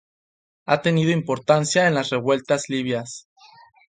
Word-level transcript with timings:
Ha 0.65 0.81
tenido 0.81 1.11
importancia 1.11 1.85
en 1.87 1.93
las 1.93 2.09
revueltas 2.09 2.69
libias. 2.69 3.27